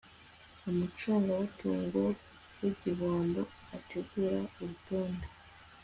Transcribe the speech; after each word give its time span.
umucungamutungo 0.69 2.01
w 2.59 2.61
igihombo 2.69 3.41
ategura 3.77 4.39
urutonde 4.61 5.27